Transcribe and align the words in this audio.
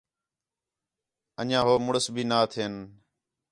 انڄیاں 1.39 1.63
ہو 1.67 1.73
مڑس 1.85 2.05
بھی 2.13 2.23
نا 2.29 2.39
تھین 2.51 2.73